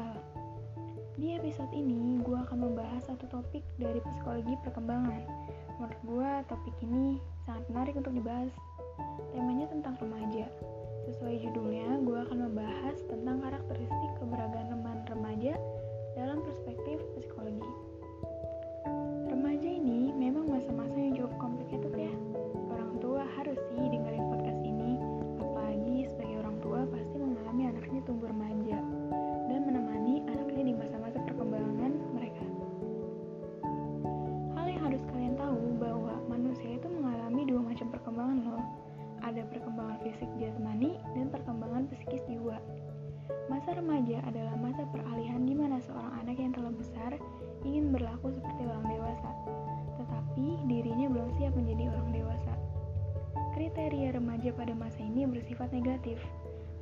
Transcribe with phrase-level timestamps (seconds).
[0.00, 0.16] sosial.
[1.20, 5.20] Di episode ini, gue akan membahas satu topik dari psikologi perkembangan.
[5.76, 8.52] Menurut gue, topik ini sangat menarik untuk dibahas.
[9.36, 10.48] Temanya tentang remaja.
[11.04, 12.89] Sesuai judulnya, gue akan membahas
[53.90, 56.14] Kriteria remaja pada masa ini bersifat negatif,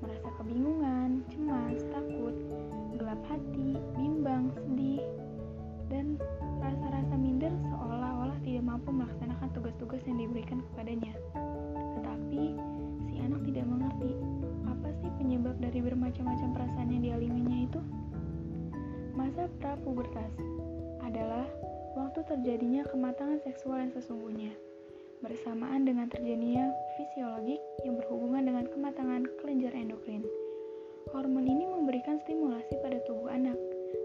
[0.05, 2.37] merasa kebingungan, cemas, takut,
[3.01, 5.01] gelap hati, bimbang, sedih,
[5.89, 6.21] dan
[6.61, 11.17] rasa-rasa minder seolah-olah tidak mampu melaksanakan tugas-tugas yang diberikan kepadanya.
[11.97, 12.43] Tetapi,
[13.09, 14.13] si anak tidak mengerti
[14.69, 17.81] apa sih penyebab dari bermacam-macam perasaan yang dialaminya itu.
[19.17, 20.37] Masa prapubertas
[21.01, 21.49] adalah
[21.97, 24.53] waktu terjadinya kematangan seksual yang sesungguhnya,
[25.19, 30.23] bersamaan dengan terjadinya fisiologik yang berhubungan dengan kematangan kelenjar endokrin.
[31.11, 33.57] Hormon ini memberikan stimulasi pada tubuh anak,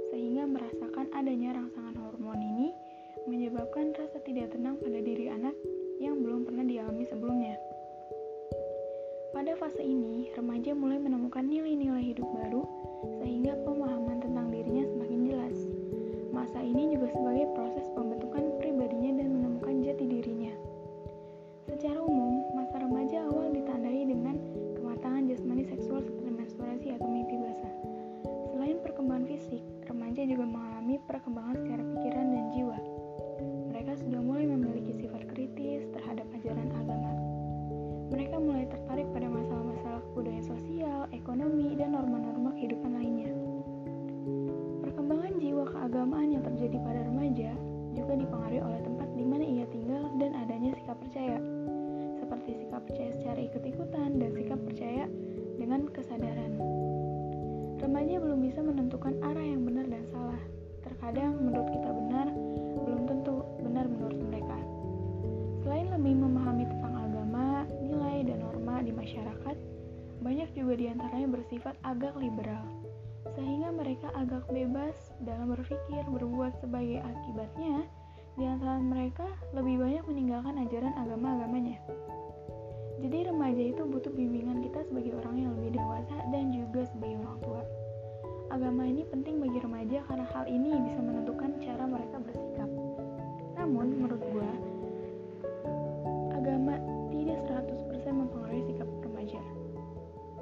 [0.10, 2.72] sehingga merasakan adanya rangsangan hormon ini
[3.28, 5.56] menyebabkan rasa tidak tenang pada diri anak
[6.00, 7.56] yang belum pernah dialami sebelumnya.
[9.36, 12.64] Pada fase ini, remaja mulai menemukan nilai-nilai hidup baru
[13.20, 14.23] sehingga pemahaman
[53.54, 55.06] ikut-ikutan dan sikap percaya
[55.62, 56.58] dengan kesadaran.
[57.78, 60.42] Remaja belum bisa menentukan arah yang benar dan salah.
[60.82, 62.34] Terkadang menurut kita benar,
[62.82, 64.58] belum tentu benar menurut mereka.
[65.62, 69.56] Selain lebih memahami tentang agama, nilai, dan norma di masyarakat,
[70.26, 72.66] banyak juga di antaranya bersifat agak liberal,
[73.38, 77.86] sehingga mereka agak bebas dalam berpikir berbuat sebagai akibatnya,
[78.34, 81.78] di antara mereka lebih banyak meninggalkan ajaran agama-agamanya.
[83.04, 87.40] Jadi remaja itu butuh bimbingan kita sebagai orang yang lebih dewasa dan juga sebagai orang
[87.44, 87.62] tua.
[88.48, 92.70] Agama ini penting bagi remaja karena hal ini bisa menentukan cara mereka bersikap.
[93.60, 94.50] Namun menurut gue,
[96.32, 96.80] agama
[97.12, 99.42] tidak 100% mempengaruhi sikap remaja.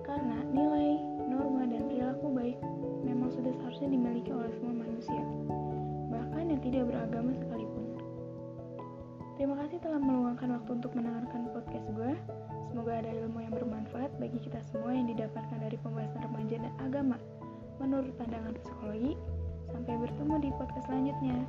[0.06, 1.02] Karena nilai,
[1.34, 2.62] norma, dan perilaku baik
[3.02, 5.24] memang sudah seharusnya dimiliki oleh semua manusia,
[6.14, 7.34] bahkan yang tidak beragama.
[9.42, 12.14] Terima kasih telah meluangkan waktu untuk mendengarkan podcast gue.
[12.70, 17.18] Semoga ada ilmu yang bermanfaat bagi kita semua yang didapatkan dari pembahasan remaja dan agama
[17.82, 19.18] menurut pandangan psikologi.
[19.74, 21.42] Sampai bertemu di podcast selanjutnya.